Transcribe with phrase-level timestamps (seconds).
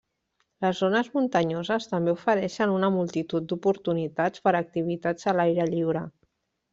[0.65, 6.03] Les zones muntanyoses també ofereixen una multitud d'oportunitats per a activitats a l'aire lliure.